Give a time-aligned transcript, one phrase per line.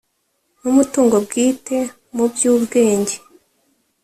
[0.61, 1.77] n umutungo bwite
[2.15, 3.15] mu by ubwenge